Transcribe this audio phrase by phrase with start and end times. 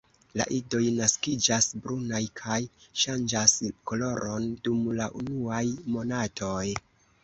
[0.39, 2.59] La idoj naskiĝas brunaj kaj
[3.03, 3.57] ŝanĝas
[3.93, 5.65] koloron dum la unuaj
[5.97, 6.69] monatoj.